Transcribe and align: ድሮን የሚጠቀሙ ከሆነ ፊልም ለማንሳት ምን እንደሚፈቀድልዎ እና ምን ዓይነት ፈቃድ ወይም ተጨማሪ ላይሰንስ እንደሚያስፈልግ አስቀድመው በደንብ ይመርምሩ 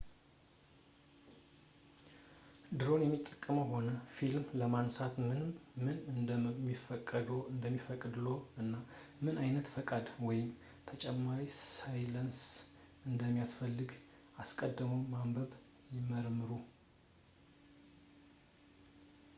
ድሮን 2.77 3.01
የሚጠቀሙ 3.03 3.57
ከሆነ 3.71 3.89
ፊልም 4.15 4.45
ለማንሳት 4.59 5.13
ምን 5.83 5.89
እንደሚፈቀድልዎ 6.13 8.35
እና 8.63 8.73
ምን 9.23 9.35
ዓይነት 9.43 9.65
ፈቃድ 9.75 10.05
ወይም 10.29 10.49
ተጨማሪ 10.91 11.41
ላይሰንስ 12.15 12.41
እንደሚያስፈልግ 13.11 13.91
አስቀድመው 14.43 15.01
በደንብ 15.15 15.49
ይመርምሩ 15.97 16.51